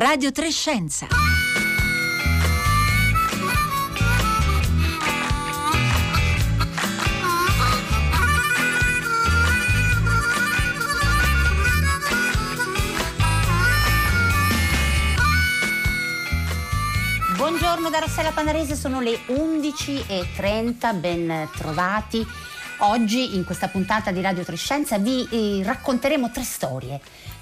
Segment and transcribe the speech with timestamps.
[0.00, 1.08] Radio Trescenza.
[17.36, 22.26] Buongiorno da Rossella Panarese, sono le 11.30, ben trovati.
[22.78, 26.98] Oggi in questa puntata di Radio Trescenza vi eh, racconteremo tre storie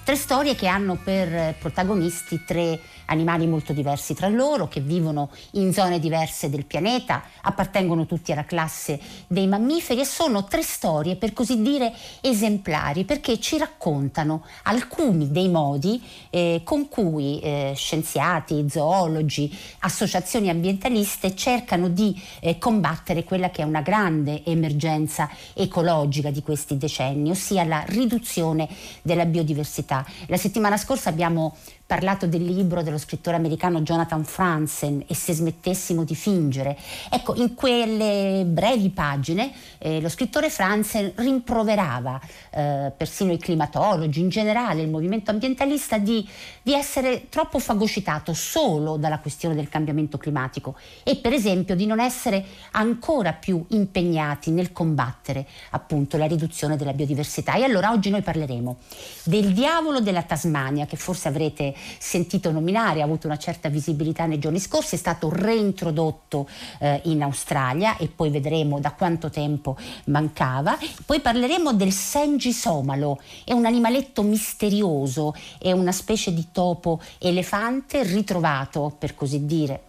[0.08, 5.72] Tre storie che hanno per protagonisti tre animali molto diversi tra loro, che vivono in
[5.72, 11.32] zone diverse del pianeta, appartengono tutti alla classe dei mammiferi e sono tre storie per
[11.32, 19.56] così dire esemplari perché ci raccontano alcuni dei modi eh, con cui eh, scienziati, zoologi,
[19.80, 26.76] associazioni ambientaliste cercano di eh, combattere quella che è una grande emergenza ecologica di questi
[26.76, 28.68] decenni, ossia la riduzione
[29.02, 30.04] della biodiversità.
[30.26, 31.56] La settimana scorsa abbiamo
[31.88, 36.76] parlato del libro dello scrittore americano Jonathan Franzen e se smettessimo di fingere.
[37.08, 44.28] Ecco, in quelle brevi pagine eh, lo scrittore Franzen rimproverava eh, persino i climatologi, in
[44.28, 46.28] generale il movimento ambientalista, di,
[46.60, 52.00] di essere troppo fagocitato solo dalla questione del cambiamento climatico e per esempio di non
[52.00, 57.54] essere ancora più impegnati nel combattere appunto la riduzione della biodiversità.
[57.54, 58.76] E allora oggi noi parleremo
[59.24, 64.38] del diavolo della Tasmania che forse avrete sentito nominare, ha avuto una certa visibilità nei
[64.38, 66.48] giorni scorsi, è stato reintrodotto
[66.80, 69.76] eh, in Australia e poi vedremo da quanto tempo
[70.06, 70.78] mancava.
[71.04, 78.02] Poi parleremo del Senji somalo, è un animaletto misterioso, è una specie di topo elefante
[78.02, 79.82] ritrovato, per così dire,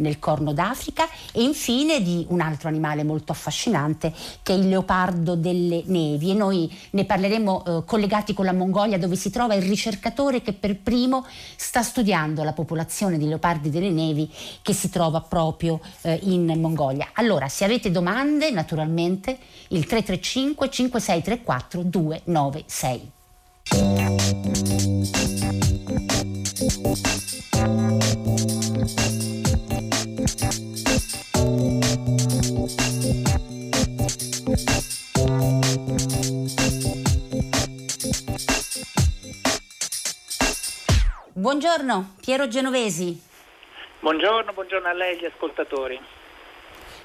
[0.00, 5.36] nel Corno d'Africa e infine di un altro animale molto affascinante che è il leopardo
[5.36, 9.62] delle nevi e noi ne parleremo eh, collegati con la Mongolia dove si trova il
[9.62, 11.24] ricercatore che per primo
[11.56, 14.30] sta studiando la popolazione di leopardi delle nevi
[14.62, 17.10] che si trova proprio eh, in Mongolia.
[17.14, 19.38] Allora, se avete domande, naturalmente
[19.68, 23.10] il 335 5634 296.
[41.40, 43.18] Buongiorno, Piero Genovesi.
[44.00, 45.98] Buongiorno, buongiorno a lei e agli ascoltatori.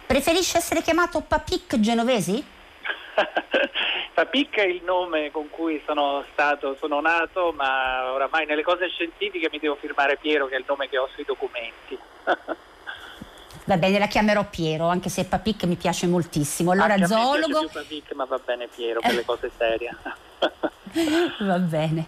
[0.05, 2.43] Preferisce essere chiamato Papic Genovesi?
[4.13, 9.47] Papic è il nome con cui sono stato, sono nato, ma oramai nelle cose scientifiche
[9.49, 11.97] mi devo firmare Piero, che è il nome che ho sui documenti.
[13.63, 16.71] Va bene, la chiamerò Piero, anche se Papic mi piace moltissimo.
[16.71, 17.57] Allora, anche zoologo.
[17.57, 19.95] A me Papic, ma va bene Piero per le cose serie.
[21.39, 22.07] Va bene.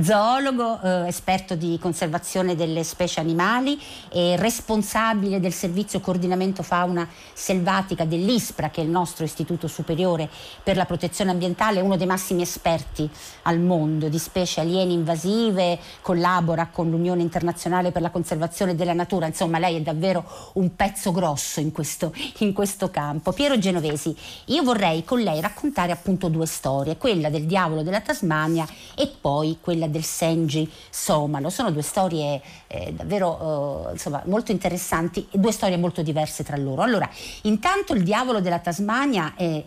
[0.00, 3.80] Zoologo, eh, esperto di conservazione delle specie animali
[4.10, 10.28] e responsabile del servizio coordinamento fauna selvatica dell'ISPRA, che è il nostro istituto superiore
[10.62, 13.08] per la protezione ambientale, uno dei massimi esperti
[13.42, 19.26] al mondo di specie aliene invasive, collabora con l'Unione Internazionale per la conservazione della natura.
[19.26, 23.32] Insomma, lei è davvero un pezzo grosso in questo, in questo campo.
[23.32, 24.14] Piero Genovesi,
[24.46, 28.66] io vorrei con lei raccontare appunto due storie, quella del diavolo della Tasmania Tasmania
[28.96, 31.48] e poi quella del Senji Somalo.
[31.48, 36.82] Sono due storie eh, davvero eh, insomma, molto interessanti due storie molto diverse tra loro.
[36.82, 37.08] Allora,
[37.42, 39.64] intanto il diavolo della Tasmania è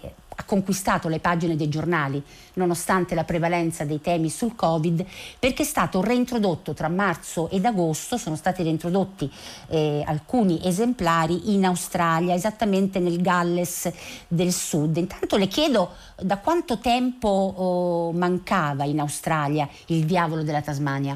[0.49, 2.23] conquistato le pagine dei giornali
[2.53, 5.05] nonostante la prevalenza dei temi sul Covid
[5.37, 9.31] perché è stato reintrodotto tra marzo ed agosto, sono stati reintrodotti
[9.69, 14.97] eh, alcuni esemplari in Australia, esattamente nel Galles del Sud.
[14.97, 21.15] Intanto le chiedo da quanto tempo oh, mancava in Australia il diavolo della Tasmania?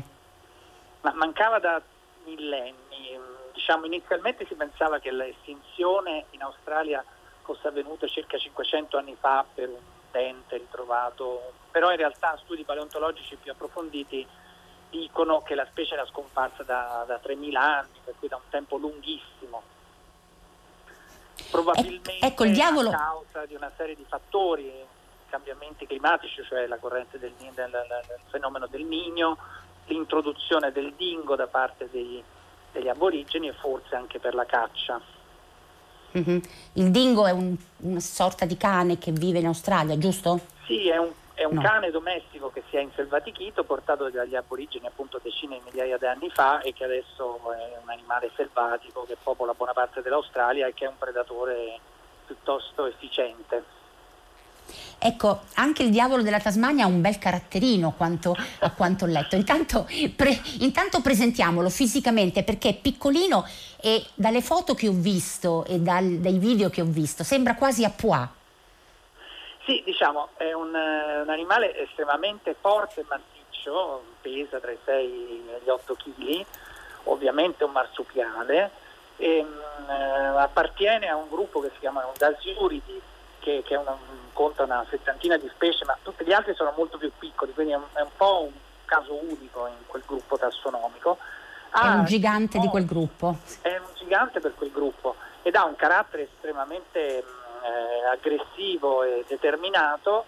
[1.02, 1.82] Ma mancava da
[2.26, 2.82] millenni.
[3.52, 7.04] Diciamo, inizialmente si pensava che l'estinzione in Australia
[7.44, 9.80] fosse avvenuto circa 500 anni fa per un
[10.12, 14.26] dente ritrovato, però in realtà studi paleontologici più approfonditi
[14.90, 18.78] dicono che la specie era scomparsa da, da 3.000 anni, per cui da un tempo
[18.78, 19.64] lunghissimo.
[21.50, 22.90] Probabilmente ecco, il diavolo...
[22.90, 24.72] a causa di una serie di fattori,
[25.30, 29.38] cambiamenti climatici, cioè la corrente del, del, del, del fenomeno del Niño,
[29.86, 32.24] l'introduzione del dingo da parte dei,
[32.72, 35.02] degli aborigeni e forse anche per la caccia.
[36.18, 36.38] Mm-hmm.
[36.74, 40.40] Il dingo è un, una sorta di cane che vive in Australia, giusto?
[40.66, 41.62] Sì, è un, è un no.
[41.62, 46.30] cane domestico che si è inselvatichito, portato dagli aborigeni appunto decine di migliaia di anni
[46.30, 50.86] fa e che adesso è un animale selvatico che popola buona parte dell'Australia e che
[50.86, 51.80] è un predatore
[52.26, 53.82] piuttosto efficiente.
[55.06, 59.36] Ecco, anche il diavolo della Tasmania ha un bel caratterino quanto, a quanto ho letto.
[59.36, 63.46] Intanto, pre, intanto, presentiamolo fisicamente perché è piccolino
[63.82, 67.84] e dalle foto che ho visto e dal, dai video che ho visto sembra quasi
[67.84, 68.28] a pois.
[69.66, 75.62] Sì, diciamo, è un, un animale estremamente forte e massiccio, pesa tra i 6 e
[75.64, 76.46] gli 8 kg,
[77.06, 78.72] ovviamente un marsupiale,
[79.18, 83.02] e, mh, eh, appartiene a un gruppo che si chiama un Dasiuridi,
[83.44, 83.96] che, che una,
[84.32, 87.76] conta una settantina di specie, ma tutti gli altri sono molto più piccoli, quindi è
[87.76, 88.52] un, è un po' un
[88.86, 91.18] caso unico in quel gruppo tassonomico.
[91.72, 93.38] Ha, è un gigante no, di quel gruppo.
[93.62, 97.24] È un gigante per quel gruppo ed ha un carattere estremamente eh,
[98.10, 100.26] aggressivo e determinato.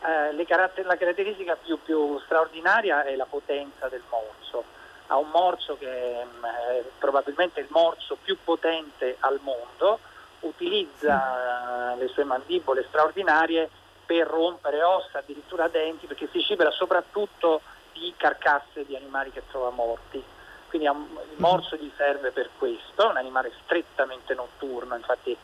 [0.00, 4.64] Eh, caratter- la caratteristica più, più, straordinaria è la potenza del morso.
[5.08, 10.00] Ha un morso che mm, è probabilmente il morso più potente al mondo,
[10.46, 13.68] utilizza le sue mandibole straordinarie
[14.04, 17.60] per rompere ossa, addirittura denti, perché si cibera soprattutto
[17.92, 20.22] di carcasse di animali che trova morti.
[20.68, 25.36] Quindi il morso gli serve per questo, è un animale strettamente notturno, infatti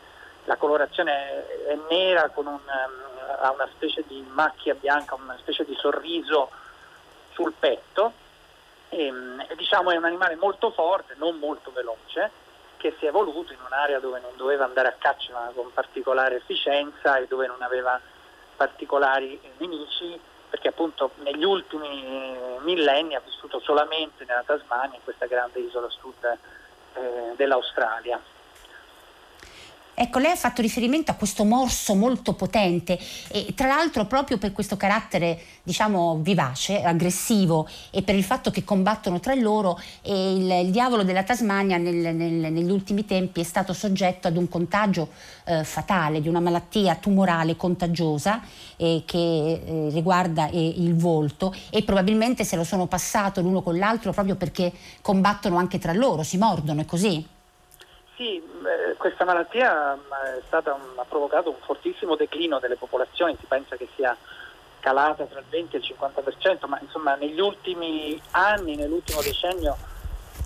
[0.45, 5.75] la colorazione è nera con un, ha una specie di macchia bianca, una specie di
[5.75, 6.49] sorriso
[7.31, 8.13] sul petto
[8.89, 9.07] e,
[9.47, 12.29] e diciamo è un animale molto forte, non molto veloce,
[12.83, 17.15] che si è evoluto in un'area dove non doveva andare a caccia con particolare efficienza
[17.15, 17.97] e dove non aveva
[18.57, 20.19] particolari nemici,
[20.49, 26.37] perché appunto negli ultimi millenni ha vissuto solamente nella Tasmania, in questa grande isola sud
[26.95, 28.19] eh, dell'Australia.
[29.95, 32.97] Ecco, lei ha fatto riferimento a questo morso molto potente
[33.29, 38.63] e tra l'altro proprio per questo carattere, diciamo, vivace, aggressivo e per il fatto che
[38.63, 43.73] combattono tra loro, il, il diavolo della Tasmania nel, nel, negli ultimi tempi è stato
[43.73, 45.09] soggetto ad un contagio
[45.45, 48.41] eh, fatale, di una malattia tumorale contagiosa
[48.77, 53.77] eh, che eh, riguarda eh, il volto e probabilmente se lo sono passato l'uno con
[53.77, 57.32] l'altro proprio perché combattono anche tra loro, si mordono, è così?
[58.15, 59.97] Sì, eh, questa malattia
[60.45, 64.15] stata, ha provocato un fortissimo declino delle popolazioni, si pensa che sia
[64.79, 69.75] calata tra il 20 e il 50%, ma insomma negli ultimi anni, nell'ultimo decennio,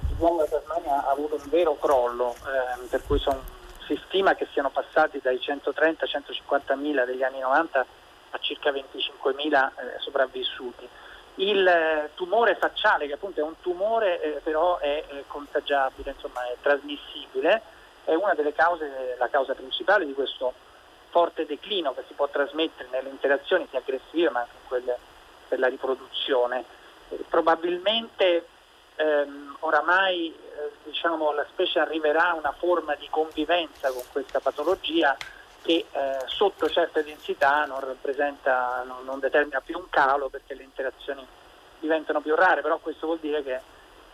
[0.10, 3.38] il uomo della Tasmania ha avuto un vero crollo, eh, per cui son,
[3.86, 7.86] si stima che siano passati dai 130-150 mila degli anni 90
[8.30, 10.88] a circa 25 mila eh, sopravvissuti.
[11.40, 16.48] Il eh, tumore facciale, che appunto è un tumore eh, però è eh, contagiabile, insomma
[16.48, 17.62] è trasmissibile,
[18.06, 20.54] è una delle cause, la causa principale di questo
[21.10, 24.98] forte declino che si può trasmettere nelle interazioni sia aggressive ma anche in quelle
[25.48, 26.64] per la riproduzione.
[27.10, 28.46] Eh, probabilmente
[28.96, 35.16] ehm, oramai eh, diciamo, la specie arriverà a una forma di convivenza con questa patologia
[35.68, 37.82] che eh, sotto certe densità non,
[38.86, 41.28] non, non, determina più un calo perché le interazioni
[41.80, 43.60] diventano più rare, però questo vuol dire che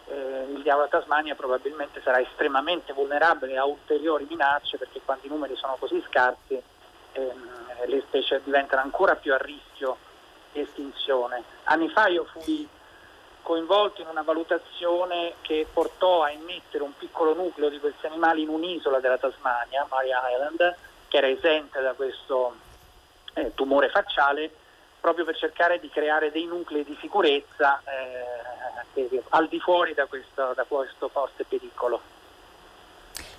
[0.07, 5.55] eh, il diavolo Tasmania probabilmente sarà estremamente vulnerabile a ulteriori minacce perché quando i numeri
[5.55, 6.59] sono così scarsi
[7.11, 9.97] ehm, le specie diventano ancora più a rischio
[10.53, 11.43] di estinzione.
[11.65, 12.67] Anni fa io fui
[13.43, 18.49] coinvolto in una valutazione che portò a immettere un piccolo nucleo di questi animali in
[18.49, 20.77] un'isola della Tasmania, Mary Island,
[21.13, 22.55] che era esente da questo
[23.35, 24.49] eh, tumore facciale,
[24.99, 30.53] proprio per cercare di creare dei nuclei di sicurezza eh, al di fuori da questo,
[30.55, 32.01] da questo forte pericolo.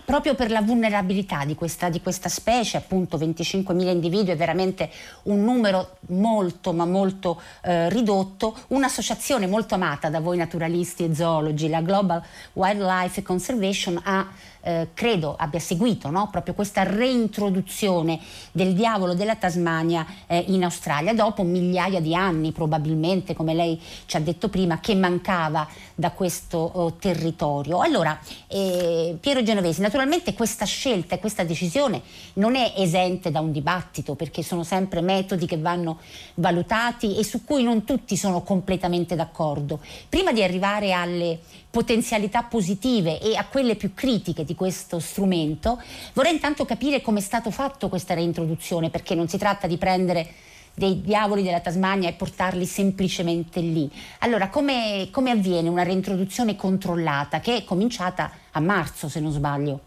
[0.05, 4.91] Proprio per la vulnerabilità di questa, di questa specie, appunto 25.000 individui è veramente
[5.25, 11.71] un numero molto ma molto eh, ridotto, un'associazione molto amata da voi naturalisti e zoologi,
[11.71, 12.23] la Global
[12.53, 14.29] Wildlife Conservation ha
[14.65, 16.29] eh, credo abbia seguito no?
[16.31, 18.19] proprio questa reintroduzione
[18.51, 24.17] del diavolo della Tasmania eh, in Australia dopo migliaia di anni probabilmente come lei ci
[24.17, 27.81] ha detto prima che mancava da questo oh, territorio.
[27.81, 28.19] Allora
[28.49, 32.03] eh, Piero Genovesi naturalmente questa scelta e questa decisione
[32.35, 35.99] non è esente da un dibattito perché sono sempre metodi che vanno
[36.35, 39.81] valutati e su cui non tutti sono completamente d'accordo.
[40.09, 41.39] Prima di arrivare alle
[41.75, 45.81] potenzialità positive e a quelle più critiche di questo strumento,
[46.13, 50.29] vorrei intanto capire come è stato fatto questa reintroduzione, perché non si tratta di prendere
[50.75, 53.91] dei diavoli della Tasmania e portarli semplicemente lì.
[54.21, 59.81] Allora, come, come avviene una reintroduzione controllata che è cominciata a marzo, se non sbaglio?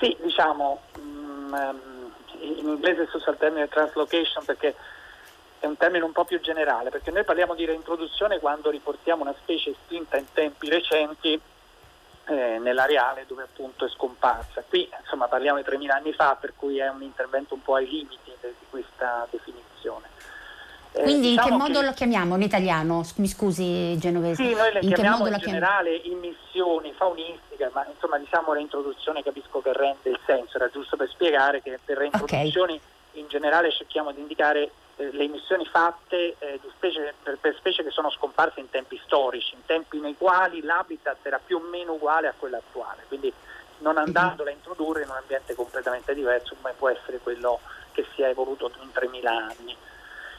[0.00, 1.80] Sì, diciamo, mm, ehm,
[2.40, 4.74] in inglese si usa il termine translocation perché
[5.60, 9.34] è un termine un po' più generale, perché noi parliamo di reintroduzione quando riportiamo una
[9.38, 11.40] specie estinta in tempi recenti
[12.26, 14.62] eh, nell'areale dove appunto è scomparsa.
[14.68, 17.88] Qui insomma parliamo di 3.000 anni fa, per cui è un intervento un po' ai
[17.88, 20.08] limiti di questa definizione.
[20.92, 21.86] Eh, Quindi diciamo in che modo che...
[21.86, 23.02] lo chiamiamo in italiano?
[23.16, 24.42] Mi scusi Genovese.
[24.42, 29.72] Sì, noi le in chiamiamo in generale immissioni faunistiche, ma insomma diciamo reintroduzione capisco che
[29.72, 33.20] rende il senso, era giusto per spiegare che per reintroduzioni okay.
[33.20, 38.10] in generale cerchiamo di indicare le emissioni fatte eh, specie, per, per, specie che sono
[38.10, 42.34] scomparse in tempi storici, in tempi nei quali l'habitat era più o meno uguale a
[42.38, 43.32] quello attuale, quindi
[43.78, 44.02] non mhm.
[44.02, 47.60] andandola a introdurre in un ambiente completamente diverso come può essere quello
[47.92, 49.76] che si è evoluto in 3.000 anni.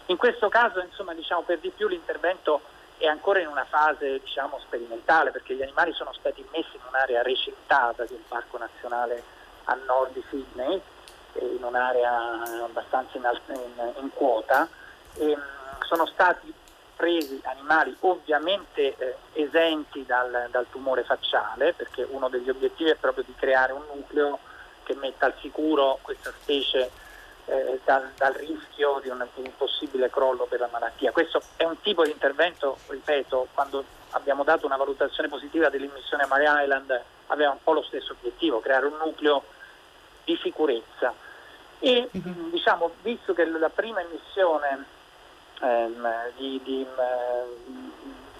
[0.07, 2.61] In questo caso, insomma, diciamo, per di più l'intervento
[2.97, 7.21] è ancora in una fase diciamo, sperimentale perché gli animali sono stati messi in un'area
[7.21, 9.23] recintata di un parco nazionale
[9.65, 10.81] a nord di Sydney
[11.39, 14.67] in un'area abbastanza in, in, in quota.
[15.15, 15.37] E,
[15.87, 16.51] sono stati
[16.95, 23.23] presi animali ovviamente eh, esenti dal, dal, tumore facciale, perché uno degli obiettivi è proprio
[23.25, 24.39] di creare un nucleo
[24.83, 26.91] che metta al sicuro questa specie
[27.45, 31.11] eh, dal, dal, rischio di un, di un, possibile crollo per la malattia.
[31.11, 36.27] Questo è un tipo di intervento, ripeto, quando abbiamo dato una valutazione positiva dell'immissione a
[36.27, 39.43] Mare Island aveva un po' lo stesso obiettivo, creare un nucleo
[40.23, 41.13] di sicurezza.
[41.85, 42.49] E uh-huh.
[42.49, 44.85] diciamo, visto che la prima emissione
[45.59, 47.91] ehm, di, di, ehm,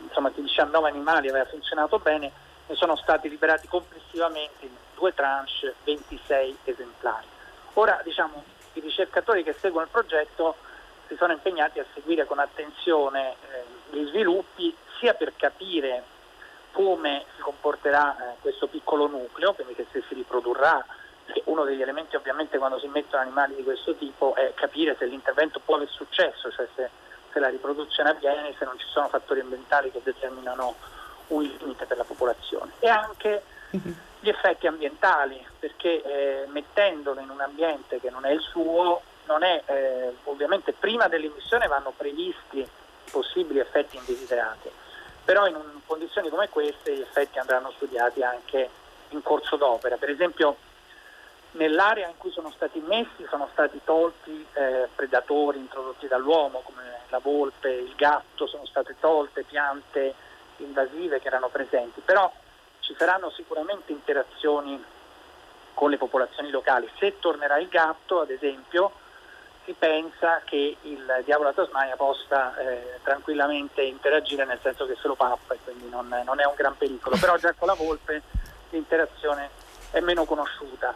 [0.04, 2.32] insomma, di 19 animali aveva funzionato bene,
[2.66, 7.28] ne sono stati liberati complessivamente in due tranche 26 esemplari.
[7.74, 8.42] Ora diciamo,
[8.76, 10.56] i ricercatori che seguono il progetto
[11.08, 16.02] si sono impegnati a seguire con attenzione eh, gli sviluppi sia per capire
[16.72, 20.82] come si comporterà eh, questo piccolo nucleo, quindi che se si riprodurrà
[21.46, 25.60] uno degli elementi ovviamente quando si mettono animali di questo tipo è capire se l'intervento
[25.60, 26.90] può aver successo, cioè se,
[27.32, 30.76] se la riproduzione avviene, se non ci sono fattori ambientali che determinano
[31.28, 32.74] un limite per la popolazione.
[32.80, 33.44] E anche
[34.20, 39.64] gli effetti ambientali, perché eh, mettendolo in un ambiente che non è il suo, è,
[39.66, 42.68] eh, ovviamente prima dell'emissione vanno previsti
[43.12, 44.70] possibili effetti indesiderati,
[45.24, 48.70] però in un, condizioni come queste gli effetti andranno studiati anche
[49.10, 49.98] in corso d'opera.
[49.98, 50.58] Per esempio
[51.54, 57.20] nell'area in cui sono stati messi sono stati tolti eh, predatori introdotti dall'uomo come la
[57.20, 60.14] volpe, il gatto, sono state tolte piante
[60.58, 62.32] invasive che erano presenti, però
[62.80, 64.84] ci saranno sicuramente interazioni
[65.74, 66.90] con le popolazioni locali.
[66.98, 68.92] Se tornerà il gatto, ad esempio,
[69.66, 75.08] si pensa che il diavolo a Tasmania possa eh, tranquillamente interagire nel senso che se
[75.08, 78.22] lo pappa e quindi non, non è un gran pericolo, però già con la volpe
[78.72, 79.50] l'interazione
[79.92, 80.94] è meno conosciuta.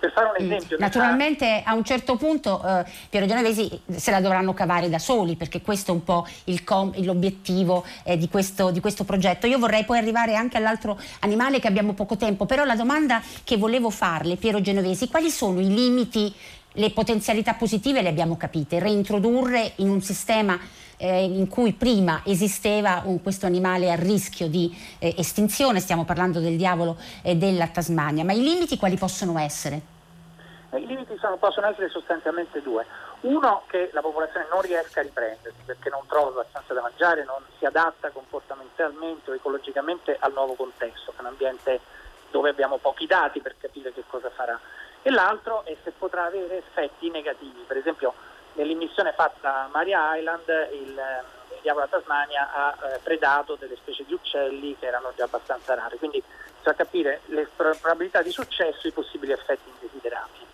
[0.00, 0.50] Per fare un mm.
[0.50, 0.80] esempio, mm.
[0.80, 5.60] naturalmente a un certo punto eh, Piero Genovesi se la dovranno cavare da soli perché
[5.60, 6.26] questo è un po'
[6.96, 9.46] l'obiettivo eh, di, questo, di, questo, progetto.
[9.46, 13.58] Io vorrei poi arrivare anche all'altro animale che abbiamo poco tempo, però la domanda che
[13.58, 16.32] volevo farle, Piero Genovesi, quali sono i limiti,
[16.74, 20.58] le potenzialità positive le abbiamo capite, reintrodurre in un sistema
[21.00, 26.40] eh, in cui prima esisteva un, questo animale a rischio di eh, estinzione, stiamo parlando
[26.40, 29.98] del diavolo e della Tasmania, ma i limiti quali possono essere?
[30.72, 32.86] I limiti sono, possono essere sostanzialmente due.
[33.22, 37.42] Uno, che la popolazione non riesca a riprendersi perché non trova abbastanza da mangiare, non
[37.58, 41.80] si adatta comportamentalmente o ecologicamente al nuovo contesto, che è un ambiente
[42.30, 44.58] dove abbiamo pochi dati per capire che cosa farà.
[45.02, 48.14] E l'altro è se potrà avere effetti negativi, per esempio
[48.54, 53.76] nell'immissione fatta a Maria Island il, eh, il diavolo della Tasmania ha eh, predato delle
[53.76, 56.22] specie di uccelli che erano già abbastanza rare, quindi
[56.56, 60.49] bisogna capire le probabilità di successo e i possibili effetti indesiderati.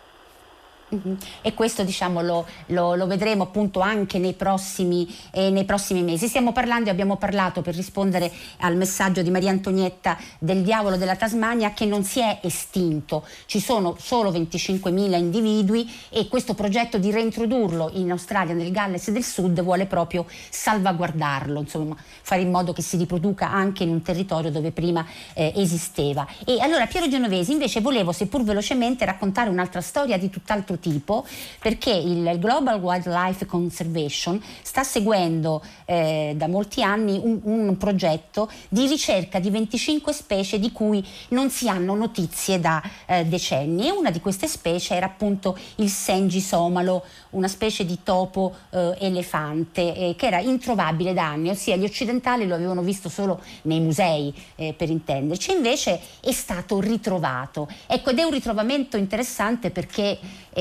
[0.89, 1.17] Uh-huh.
[1.43, 6.29] E questo diciamo, lo, lo, lo, vedremo appunto anche nei prossimi, eh, nei prossimi, mesi.
[6.29, 11.17] Stiamo parlando e abbiamo parlato per rispondere al messaggio di Maria Antonietta del diavolo della
[11.17, 17.11] Tasmania che non si è estinto, ci sono solo 25.000 individui e questo progetto di
[17.11, 22.83] reintrodurlo in Australia, nel Galles del Sud, vuole proprio salvaguardarlo, insomma, fare in modo che
[22.83, 26.25] si riproduca anche in un territorio dove prima eh, esisteva.
[26.45, 31.25] E allora Piero Genovesi invece volevo, seppur velocemente, raccontare un'altra storia di tutt'altro tipo
[31.61, 38.87] perché il Global Wildlife Conservation sta seguendo eh, da molti anni un, un, progetto di
[38.87, 44.11] ricerca di 25 specie di cui non si hanno notizie da eh, decenni e una
[44.11, 50.15] di queste specie era appunto il Sengi somalo, una specie di topo eh, elefante eh,
[50.17, 54.75] che era introvabile da anni, ossia gli occidentali lo avevano visto solo nei musei eh,
[54.77, 57.69] per intenderci, invece è stato ritrovato.
[57.87, 60.19] Ecco, ed è un ritrovamento interessante perché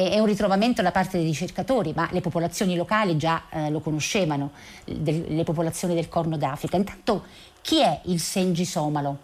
[0.10, 4.52] è un ritrovamento da parte dei ricercatori, ma le popolazioni locali già eh, lo conoscevano,
[4.86, 6.78] le popolazioni del Corno d'Africa.
[6.78, 7.26] Intanto
[7.62, 9.18] chi è il Sengi Somalo?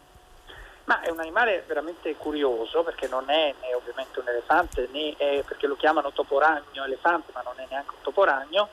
[0.85, 5.43] Ma è un animale veramente curioso perché non è né ovviamente un elefante né è
[5.47, 8.69] perché lo chiamano toporagno elefante, ma non è neanche un toporagno,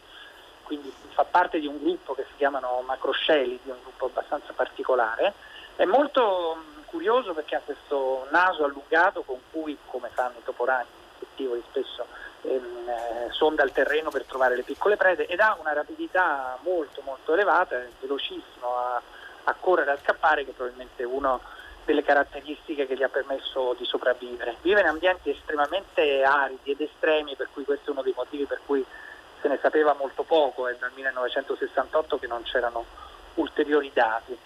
[0.63, 5.35] quindi fa parte di un gruppo che si chiamano macroscelidi, un gruppo abbastanza particolare.
[5.77, 10.98] È molto mm, curioso perché ha questo naso allungato con cui, come fanno i toporagni
[11.19, 12.07] insettivori spesso,
[12.43, 17.03] ehm, eh, sonda il terreno per trovare le piccole prede ed ha una rapidità molto
[17.05, 19.03] molto elevata, è velocissimo a,
[19.45, 21.41] a correre, a scappare, che probabilmente uno
[21.85, 24.57] delle caratteristiche che gli ha permesso di sopravvivere.
[24.61, 28.61] Vive in ambienti estremamente aridi ed estremi, per cui questo è uno dei motivi per
[28.67, 28.85] cui
[29.41, 32.85] se ne sapeva molto poco, è dal 1968 che non c'erano
[33.35, 34.37] ulteriori dati.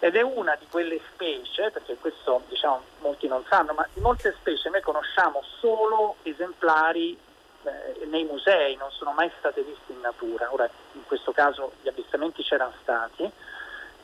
[0.00, 4.32] Ed è una di quelle specie, perché questo diciamo, molti non sanno, ma di molte
[4.38, 7.18] specie noi conosciamo solo esemplari
[7.64, 10.52] eh, nei musei, non sono mai state viste in natura.
[10.52, 13.28] Ora in questo caso gli avvistamenti c'erano stati,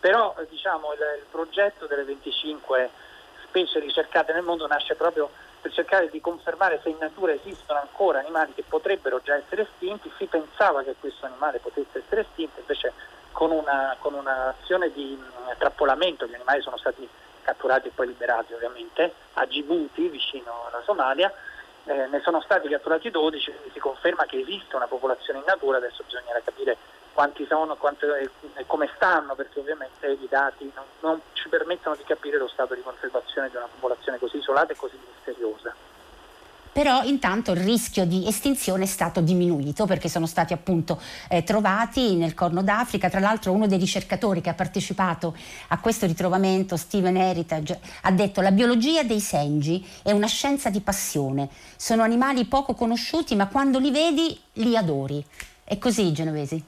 [0.01, 2.91] però eh, diciamo, il, il, progetto delle 25
[3.47, 8.19] specie ricercate nel mondo nasce proprio per cercare di confermare se in natura esistono ancora
[8.19, 12.93] animali che potrebbero già essere estinti, si pensava che questo animale potesse essere estinto, invece
[13.35, 17.07] con, una, con un'azione di mm, trappolamento, gli animali sono stati
[17.43, 21.31] catturati e poi liberati ovviamente, a Djibouti, vicino alla Somalia,
[21.85, 25.77] eh, ne sono stati catturati 12, quindi si conferma che esiste una popolazione in natura,
[25.77, 26.79] adesso bisognerà capire
[27.13, 31.97] quanti sono quanto, e, e, come stanno, perché ovviamente i dati non, non, ci permettono
[31.97, 35.75] di capire lo stato di conservazione di una popolazione così isolata e così misteriosa.
[36.75, 42.17] Però intanto il rischio di estinzione è stato diminuito perché sono stati appunto eh, trovati
[42.17, 43.09] nel Corno d'Africa.
[43.09, 45.37] Tra l'altro uno dei ricercatori che ha partecipato
[45.69, 50.81] a questo ritrovamento, Steven Heritage, ha detto la biologia dei sengi è una scienza di
[50.81, 51.49] passione.
[51.77, 55.25] Sono animali poco conosciuti ma quando li vedi li adori.
[55.63, 56.61] È così genovesi?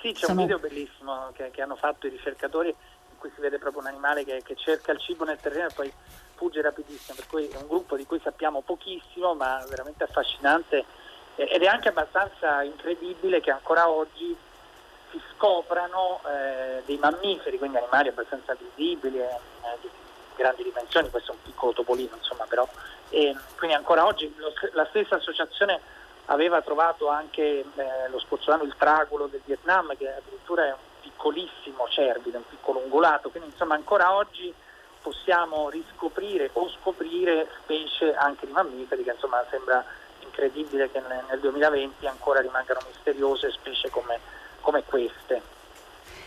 [0.00, 0.40] Sì, c'è Sono...
[0.40, 3.88] un video bellissimo che, che, hanno fatto i ricercatori in cui si vede proprio un
[3.88, 5.92] animale che, che cerca il cibo nel terreno e poi
[6.34, 10.84] fugge rapidissimo, per cui è un gruppo di cui sappiamo pochissimo ma veramente affascinante
[11.36, 14.36] ed è anche abbastanza incredibile che ancora oggi
[15.10, 19.28] si scoprano eh, dei mammiferi, quindi animali abbastanza visibili, eh,
[19.80, 19.88] di
[20.36, 22.68] grandi dimensioni, questo è un piccolo topolino insomma però,
[23.08, 25.80] e quindi ancora oggi lo, la stessa associazione
[26.26, 27.64] aveva trovato anche eh,
[28.08, 32.78] lo scorso anno il tragulo del Vietnam che addirittura è un piccolissimo cervide, un piccolo
[32.78, 34.52] ungulato, quindi insomma ancora oggi
[35.04, 39.84] possiamo riscoprire o scoprire specie anche di mammiferi che insomma sembra
[40.24, 44.18] incredibile che nel 2020 ancora rimangano misteriose specie come,
[44.62, 45.42] come queste.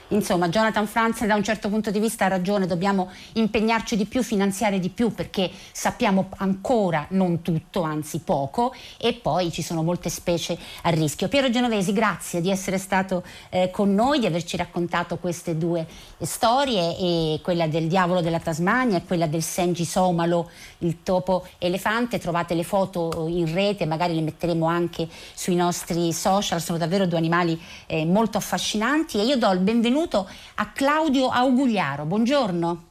[0.10, 4.24] Insomma, Jonathan Franz da un certo punto di vista ha ragione, dobbiamo impegnarci di più,
[4.24, 10.10] finanziare di più perché sappiamo ancora non tutto, anzi poco, e poi ci sono molte
[10.10, 11.28] specie a rischio.
[11.28, 15.86] Piero Genovesi, grazie di essere stato eh, con noi, di averci raccontato queste due
[16.22, 22.18] storie, quella del diavolo della Tasmania e quella del Sengi Somalo, il topo elefante.
[22.18, 27.18] Trovate le foto in rete, magari le metteremo anche sui nostri social, sono davvero due
[27.18, 32.06] animali eh, molto affascinanti e io do il benvenuto benvenuto a Claudio Augugliaro.
[32.06, 32.84] Buongiorno.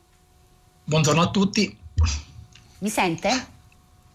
[0.85, 1.79] Buongiorno a tutti.
[2.79, 3.55] Mi sente?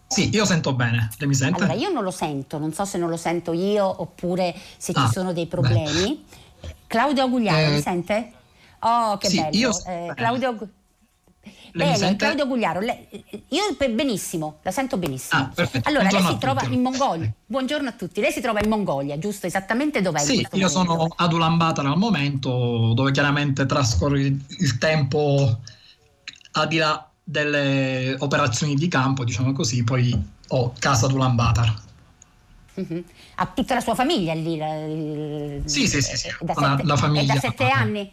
[0.07, 1.09] Sì, io sento bene.
[1.17, 1.63] Lei mi sente?
[1.63, 5.05] Allora, io non lo sento, non so se non lo sento io oppure se ah,
[5.05, 6.21] ci sono dei problemi.
[6.59, 6.75] Beh.
[6.87, 8.33] Claudio Augugliaro, eh, mi sente?
[8.79, 9.69] Oh, che sì, bello.
[9.87, 10.79] Eh, Claudio Augugliaro.
[11.73, 13.07] Bene, Claudio Gugliaro, lei,
[13.49, 15.41] io benissimo, la sento benissimo.
[15.41, 15.51] Ah,
[15.83, 17.33] allora, Buongiorno lei si trova in Mongolia.
[17.45, 18.19] Buongiorno a tutti.
[18.19, 19.47] Lei si trova in Mongolia, giusto?
[19.47, 20.19] Esattamente dov'è?
[20.19, 25.59] Sì, io sono ad Ulaanbaatar al momento, dove chiaramente trascorro il tempo
[26.53, 30.13] al di là delle operazioni di campo, diciamo così, poi
[30.49, 31.81] ho casa ad Ulaanbaatar.
[32.73, 33.03] Uh-huh.
[33.35, 34.57] Ha tutta la sua famiglia lì?
[34.57, 36.29] La, sì, sì, sì, sì.
[36.41, 37.33] Da sette, la famiglia.
[37.33, 38.11] È da sette anni?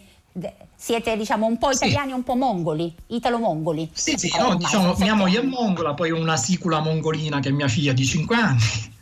[0.74, 2.14] Siete diciamo un po' italiani, sì.
[2.14, 3.90] un po' mongoli, italo-mongoli.
[3.92, 7.68] Sì, sì, no, diciamo, mia moglie è mongola, poi una sicula mongolina che è mia
[7.68, 8.60] figlia di 5 anni.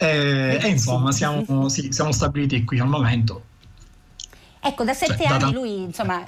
[0.00, 3.42] Eh, e insomma siamo, sì, siamo stabiliti qui al momento.
[4.60, 5.58] Ecco, da sette cioè, anni da...
[5.58, 6.24] lui insomma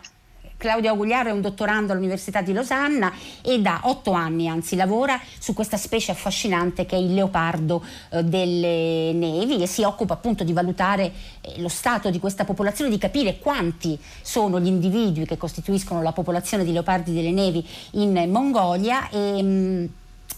[0.61, 5.55] Claudio Agugliaro è un dottorando all'Università di Losanna e da otto anni anzi lavora su
[5.55, 10.53] questa specie affascinante che è il leopardo eh, delle nevi e si occupa appunto di
[10.53, 16.03] valutare eh, lo stato di questa popolazione, di capire quanti sono gli individui che costituiscono
[16.03, 19.85] la popolazione di leopardi delle nevi in Mongolia e, mh, mm,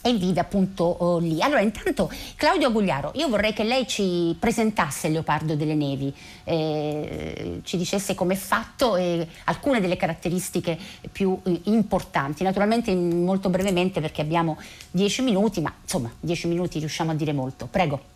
[0.03, 1.41] e vive appunto oh, lì.
[1.41, 6.13] Allora intanto Claudio Agugliaro, io vorrei che lei ci presentasse il leopardo delle nevi,
[6.45, 10.79] eh, ci dicesse come è fatto e alcune delle caratteristiche
[11.11, 14.59] più eh, importanti, naturalmente molto brevemente perché abbiamo
[14.91, 17.67] dieci minuti, ma insomma dieci minuti riusciamo a dire molto.
[17.71, 18.11] Prego.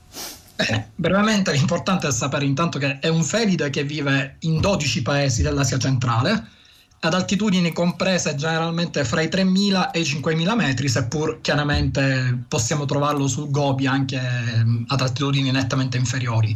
[0.56, 5.42] Bene, brevemente l'importante è sapere intanto che è un felide che vive in 12 paesi
[5.42, 6.55] dell'Asia centrale,
[7.00, 13.28] ad altitudini comprese generalmente fra i 3.000 e i 5.000 metri, seppur chiaramente possiamo trovarlo
[13.28, 16.54] sul Gobi anche ehm, ad altitudini nettamente inferiori.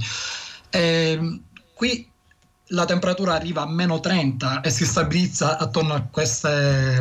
[0.71, 1.43] E, ehm,
[1.75, 2.09] qui
[2.73, 7.01] la temperatura arriva a meno 30 e si stabilizza attorno a queste,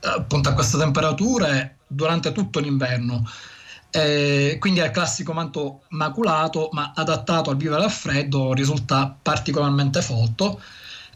[0.00, 3.28] appunto a queste temperature durante tutto l'inverno.
[3.90, 10.00] Eh, quindi è il classico manto maculato, ma adattato al vivere al freddo, risulta particolarmente
[10.00, 10.60] folto.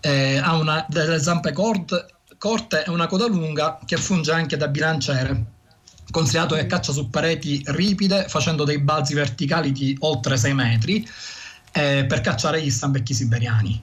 [0.00, 2.06] Eh, ha una, delle zampe corte,
[2.38, 5.54] corte e una coda lunga che funge anche da bilanciere.
[6.10, 11.08] Considerato che caccia su pareti ripide, facendo dei balzi verticali di oltre 6 metri
[11.72, 13.82] eh, per cacciare gli stambecchi siberiani.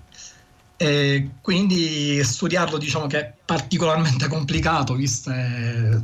[0.78, 6.02] E quindi studiarlo diciamo che è particolarmente complicato viste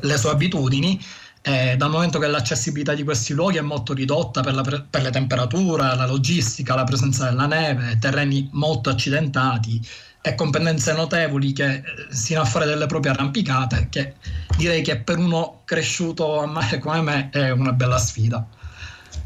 [0.00, 1.00] le sue abitudini
[1.46, 5.10] eh, dal momento che l'accessibilità di questi luoghi è molto ridotta per, la, per, le
[5.10, 9.78] temperature, la logistica, la presenza della neve, terreni molto accidentati
[10.22, 14.14] e competenze notevoli che eh, sino a fare delle proprie arrampicate, che
[14.56, 18.42] direi che per uno cresciuto a mare come me è una bella sfida.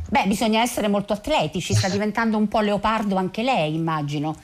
[0.09, 4.37] Beh, bisogna essere molto atletici, sta diventando un po' leopardo anche lei, immagino.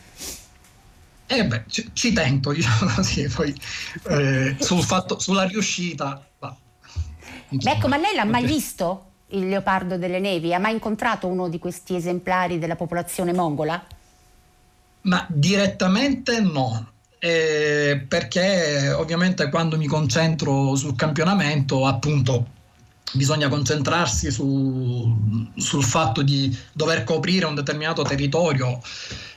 [1.26, 3.52] Eh beh, ci, ci tento, diciamo così, poi
[4.10, 6.24] eh, sul fatto, sulla riuscita
[7.48, 10.54] Beh, ecco, ma lei l'ha mai visto il leopardo delle nevi?
[10.54, 13.82] Ha mai incontrato uno di questi esemplari della popolazione mongola?
[15.02, 16.92] Ma direttamente no.
[17.18, 22.46] Eh, perché ovviamente quando mi concentro sul campionamento, appunto,
[23.12, 28.80] bisogna concentrarsi su, sul fatto di dover coprire un determinato territorio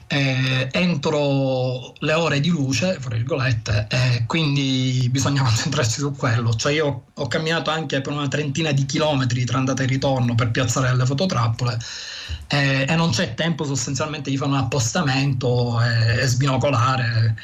[0.07, 6.53] eh, entro le ore di luce, fra virgolette, eh, quindi bisogna concentrarsi su quello.
[6.53, 10.51] Cioè io ho camminato anche per una trentina di chilometri tra andata e ritorno per
[10.51, 11.77] piazzare le fototrappole
[12.47, 17.35] eh, e non c'è tempo sostanzialmente di fare un appostamento e, e sbinocolare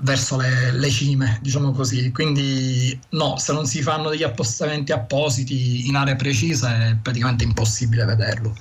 [0.00, 2.10] verso le, le, cime, diciamo così.
[2.12, 8.04] Quindi no, se non si fanno degli appostamenti appositi in aree precise è praticamente impossibile
[8.04, 8.54] vederlo.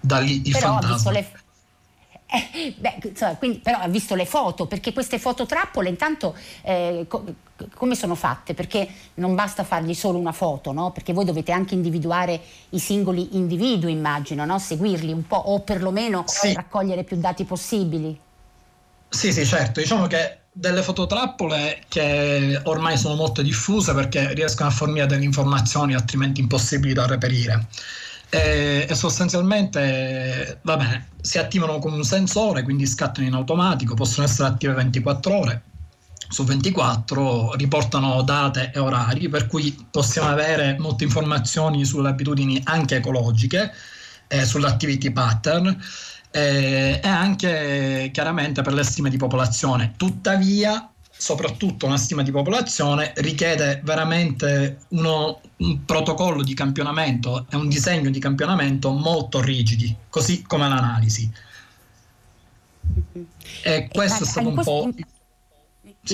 [0.00, 1.44] Da lì il Però fantasma.
[2.28, 7.24] Eh, beh, insomma, quindi, però ha visto le foto, perché queste fototrappole intanto eh, co-
[7.74, 8.52] come sono fatte?
[8.52, 10.90] Perché non basta fargli solo una foto, no?
[10.90, 14.58] Perché voi dovete anche individuare i singoli individui, immagino, no?
[14.58, 16.52] Seguirli un po' o perlomeno sì.
[16.52, 18.18] raccogliere più dati possibili.
[19.08, 19.80] Sì, sì, certo.
[19.80, 25.94] Diciamo che delle fototrappole che ormai sono molto diffuse perché riescono a fornire delle informazioni
[25.94, 27.66] altrimenti impossibili da reperire
[28.28, 34.26] e, e sostanzialmente va bene, si attivano con un sensore, quindi scattano in automatico, possono
[34.26, 35.62] essere attive 24 ore
[36.28, 42.96] su 24 riportano date e orari, per cui possiamo avere molte informazioni sulle abitudini anche
[42.96, 43.72] ecologiche,
[44.26, 45.78] eh, sull'activity pattern
[46.30, 49.94] eh, e anche chiaramente per le stime di popolazione.
[49.96, 57.68] Tuttavia soprattutto una stima di popolazione, richiede veramente uno, un protocollo di campionamento e un
[57.68, 61.30] disegno di campionamento molto rigidi, così come l'analisi.
[63.62, 64.90] E questo è stato un po'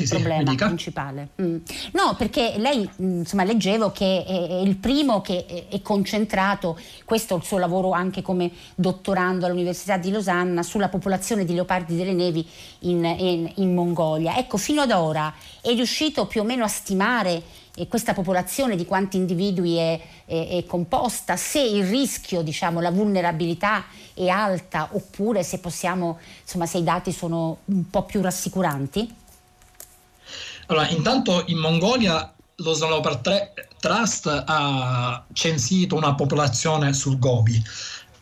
[0.01, 1.29] il sì, problema principale.
[1.41, 1.57] Mm.
[1.93, 6.79] No, perché lei, mm, insomma, leggevo che è, è il primo che è, è, concentrato,
[7.05, 11.97] questo è il suo lavoro anche come dottorando all'Università di Losanna, sulla popolazione di leopardi
[11.97, 12.47] delle nevi
[12.81, 14.37] in, in, in Mongolia.
[14.37, 17.43] Ecco, fino ad ora è riuscito più o meno a stimare
[17.75, 23.85] eh, questa popolazione di quanti individui è, è, composta, se il rischio, diciamo, la vulnerabilità
[24.15, 29.21] è alta oppure se possiamo, insomma, se i dati sono un po' più rassicuranti?
[30.67, 37.63] Allora, intanto in Mongolia lo Leopard Trust ha censito una popolazione sul Gobi.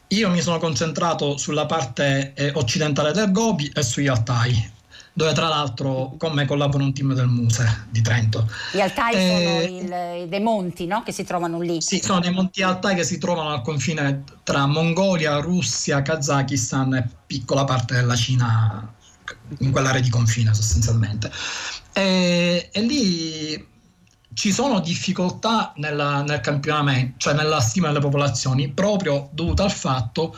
[0.09, 4.73] Io mi sono concentrato sulla parte eh, occidentale del Gobi e sugli Altai,
[5.13, 8.51] dove tra l'altro con me collabora un team del Muse di Trento.
[8.73, 11.03] Gli Altai eh, sono il, dei monti no?
[11.05, 11.81] che si trovano lì.
[11.81, 17.09] Sì, sono dei monti Altai che si trovano al confine tra Mongolia, Russia, Kazakistan e
[17.27, 18.93] piccola parte della Cina
[19.59, 21.31] in quell'area di confine sostanzialmente.
[21.93, 23.69] E, e lì
[24.33, 30.37] ci sono difficoltà nella, nel campionamento, cioè nella stima delle popolazioni, proprio dovute al fatto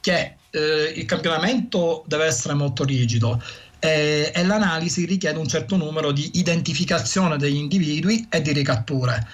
[0.00, 3.42] che eh, il campionamento deve essere molto rigido
[3.78, 9.26] eh, e l'analisi richiede un certo numero di identificazione degli individui e di ricatture.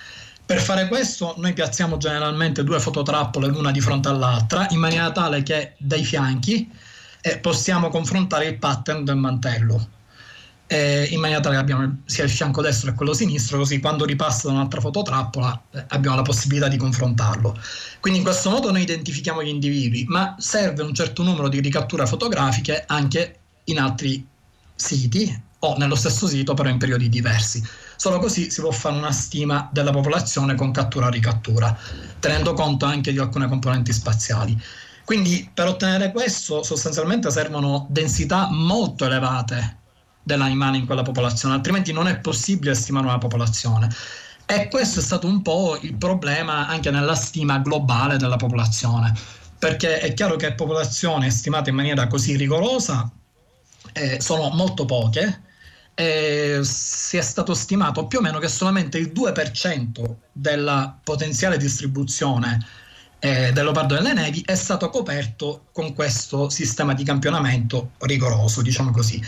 [0.44, 5.42] Per fare questo noi piazziamo generalmente due fototrappole l'una di fronte all'altra in maniera tale
[5.42, 6.70] che dai fianchi
[7.20, 9.88] eh, possiamo confrontare il pattern del mantello
[10.72, 14.06] eh, in maniera tale che abbiamo sia il fianco destro che quello sinistro, così quando
[14.06, 17.58] ripassa da un'altra fototrappola eh, abbiamo la possibilità di confrontarlo.
[18.00, 22.06] Quindi in questo modo noi identifichiamo gli individui, ma serve un certo numero di ricatture
[22.06, 24.26] fotografiche anche in altri
[24.74, 27.62] siti o nello stesso sito però in periodi diversi.
[27.96, 31.76] Solo così si può fare una stima della popolazione con cattura-ricattura,
[32.18, 34.58] tenendo conto anche di alcune componenti spaziali.
[35.04, 39.80] Quindi per ottenere questo sostanzialmente servono densità molto elevate
[40.22, 43.88] dell'animale in quella popolazione, altrimenti non è possibile stimare una popolazione.
[44.46, 49.14] E questo è stato un po' il problema anche nella stima globale della popolazione,
[49.58, 53.11] perché è chiaro che popolazioni stimate in maniera così rigorosa
[53.92, 55.50] eh, sono molto poche.
[55.94, 62.64] Eh, si è stato stimato più o meno che solamente il 2% della potenziale distribuzione
[63.24, 68.90] eh, del leopardo delle nevi è stato coperto con questo sistema di campionamento rigoroso, diciamo
[68.90, 69.22] così.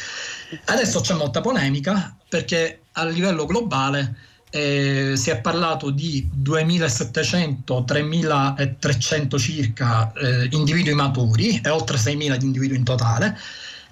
[0.65, 4.17] Adesso c'è molta polemica perché a livello globale
[4.51, 12.79] eh, si è parlato di 2700-3300 circa eh, individui maturi e oltre 6000 di individui
[12.79, 13.39] in totale.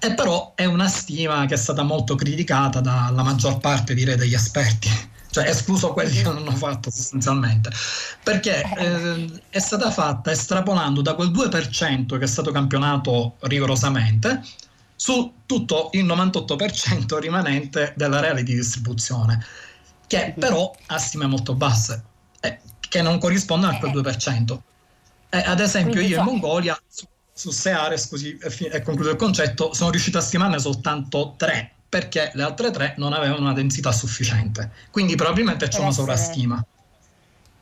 [0.00, 4.34] E però è una stima che è stata molto criticata dalla maggior parte direi degli
[4.34, 7.70] esperti cioè escluso quelli che non hanno fatto sostanzialmente,
[8.22, 14.42] perché eh, è stata fatta estrapolando da quel 2% che è stato campionato rigorosamente
[14.94, 19.42] su tutto il 98% rimanente dell'area di distribuzione,
[20.06, 22.04] che però ha stime molto basse,
[22.40, 24.58] eh, che non corrispondono a quel 2%.
[25.30, 29.72] Eh, ad esempio io in Mongolia, su, su sei aree, così è concluso il concetto,
[29.72, 34.70] sono riuscito a stimarne soltanto 3 perché le altre tre non avevano una densità sufficiente.
[34.90, 36.64] Quindi probabilmente c'è una sovrastima.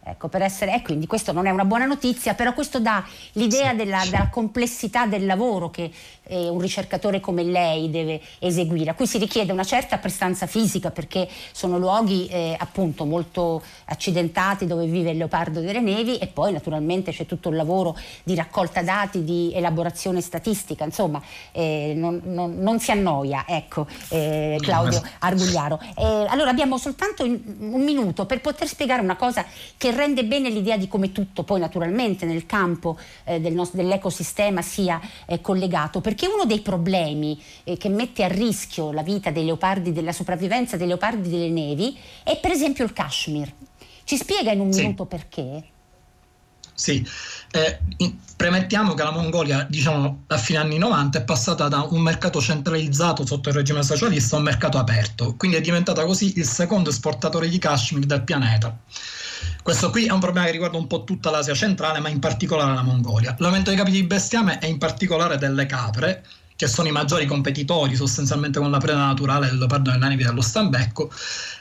[0.02, 3.70] Ecco, per essere, eh, quindi questo non è una buona notizia, però questo dà l'idea
[3.70, 4.10] sì, della, sì.
[4.10, 5.90] della, complessità del lavoro che
[6.22, 8.90] eh, un ricercatore come lei deve eseguire.
[8.90, 14.66] A cui si richiede una certa prestanza fisica perché sono luoghi eh, appunto molto accidentati
[14.66, 18.82] dove vive il leopardo delle nevi e poi naturalmente c'è tutto il lavoro di raccolta
[18.82, 21.20] dati, di elaborazione statistica, insomma
[21.52, 25.78] eh, non, non, non, si annoia, ecco eh, Claudio Argugliaro.
[25.94, 29.44] Eh, allora abbiamo soltanto un minuto per poter spiegare una cosa
[29.76, 34.62] che rende bene l'idea di come tutto poi naturalmente nel campo eh, del nostro, dell'ecosistema
[34.62, 39.44] sia eh, collegato, perché uno dei problemi eh, che mette a rischio la vita dei
[39.44, 43.52] leopardi, della sopravvivenza dei leopardi delle nevi è per esempio il Kashmir.
[44.04, 44.80] Ci spiega in un sì.
[44.80, 45.64] minuto perché?
[46.80, 47.06] Sì,
[47.50, 47.78] eh,
[48.36, 53.26] premettiamo che la Mongolia, diciamo, a fine anni 90 è passata da un mercato centralizzato
[53.26, 57.50] sotto il regime socialista a un mercato aperto, quindi è diventata così il secondo esportatore
[57.50, 58.74] di Kashmir del pianeta.
[59.62, 62.74] Questo qui è un problema che riguarda un po' tutta l'Asia centrale, ma in particolare
[62.74, 63.34] la Mongolia.
[63.38, 66.24] L'aumento dei capi di bestiame e in particolare delle capre,
[66.56, 71.10] che sono i maggiori competitori sostanzialmente con la preda naturale del leopardo dell'anivi dello stambecco,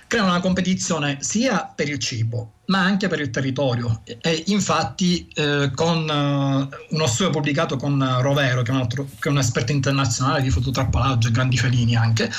[0.07, 4.01] creano una competizione sia per il cibo, ma anche per il territorio.
[4.03, 9.29] E infatti, eh, con uh, uno studio pubblicato con Rovero, che è un, altro, che
[9.29, 12.29] è un esperto internazionale di fototrappalaggio e grandi felini anche,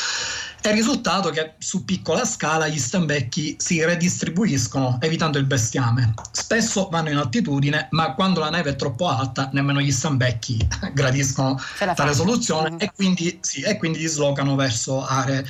[0.61, 6.15] è il risultato che su piccola scala gli stambecchi si redistribuiscono evitando il bestiame.
[6.33, 10.59] Spesso vanno in altitudine, ma quando la neve è troppo alta, nemmeno gli stambecchi
[10.93, 11.59] gradiscono
[11.95, 12.77] tale soluzione mm.
[12.79, 15.45] e, quindi, sì, e quindi dislocano verso aree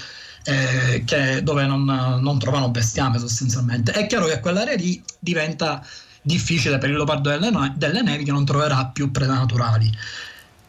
[0.44, 3.92] eh, che, dove non, non, trovano bestiame sostanzialmente.
[3.92, 5.84] È chiaro che quell'area lì diventa
[6.22, 9.90] difficile per il leopardo delle, delle nevi che non troverà più prede naturali.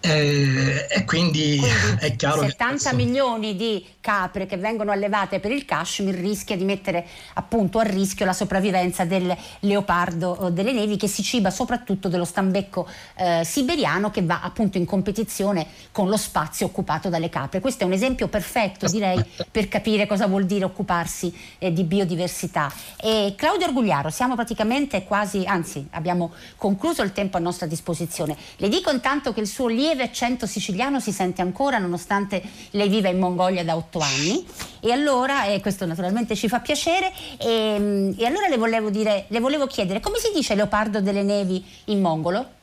[0.04, 1.68] E, e quindi, quindi,
[2.00, 6.64] è chiaro 70 che milioni di capre che vengono allevate per il Kashmir rischia di
[6.64, 12.10] mettere appunto a rischio la sopravvivenza del leopardo eh, delle nevi che si ciba soprattutto
[12.10, 17.60] dello stambecco eh, siberiano che va appunto in competizione con lo spazio occupato dalle capre.
[17.60, 22.74] Questo è un esempio perfetto direi per capire cosa vuol dire occuparsi eh, di biodiversità.
[22.98, 28.36] E Claudio Orgugliaro, siamo praticamente quasi, anzi abbiamo concluso il tempo a nostra disposizione.
[28.58, 32.88] Le dico intanto che il suo lieve lieve accento siciliano si sente ancora nonostante lei
[32.88, 34.46] viva in Mongolia da otto anni
[34.80, 39.26] e allora, e questo naturalmente ci fa piacere, e, ehm, e allora le volevo, dire,
[39.28, 42.60] le volevo chiedere come si dice leopardo delle nevi in mongolo?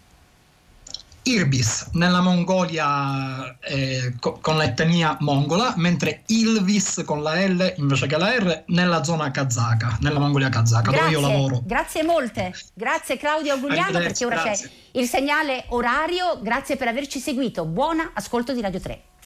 [1.28, 8.16] Irbis nella Mongolia eh, co- con l'etnia mongola, mentre Ilvis con la L invece che
[8.16, 11.60] la R nella zona kazaka, nella Mongolia kazaka, grazie, dove io lavoro.
[11.64, 14.68] Grazie molte, grazie Claudio Agugliano perché ora grazie.
[14.68, 19.02] c'è il segnale orario, grazie per averci seguito, buon ascolto di Radio 3.